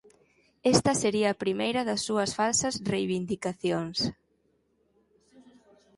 Esta 0.73 0.91
sería 1.01 1.27
a 1.31 1.39
primeira 1.43 1.81
das 1.89 2.01
súas 2.07 2.31
falsas 2.39 2.75
reivindicacións. 2.91 3.97